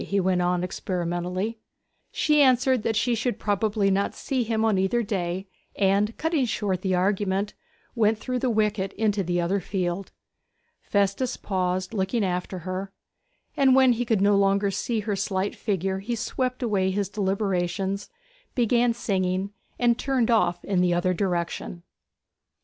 he 0.03 0.19
went 0.19 0.41
on 0.41 0.63
experimentally. 0.63 1.59
She 2.11 2.41
answered 2.41 2.81
that 2.81 2.95
she 2.95 3.13
should 3.13 3.37
probably 3.37 3.91
not 3.91 4.15
see 4.15 4.41
him 4.41 4.65
on 4.65 4.79
either 4.79 5.03
day, 5.03 5.47
and, 5.75 6.17
cutting 6.17 6.45
short 6.45 6.81
the 6.81 6.95
argument, 6.95 7.53
went 7.93 8.17
through 8.17 8.39
the 8.39 8.49
wicket 8.49 8.93
into 8.93 9.21
the 9.23 9.39
other 9.39 9.59
field. 9.59 10.11
Festus 10.81 11.37
paused, 11.37 11.93
looking 11.93 12.25
after 12.25 12.57
her; 12.65 12.91
and 13.55 13.75
when 13.75 13.93
he 13.93 14.03
could 14.03 14.21
no 14.21 14.35
longer 14.35 14.71
see 14.71 15.01
her 15.01 15.15
slight 15.15 15.55
figure 15.55 15.99
he 15.99 16.15
swept 16.15 16.63
away 16.63 16.89
his 16.89 17.07
deliberations, 17.07 18.09
began 18.55 18.95
singing, 18.95 19.51
and 19.77 19.99
turned 19.99 20.31
off 20.31 20.65
in 20.65 20.81
the 20.81 20.95
other 20.95 21.13
direction. 21.13 21.83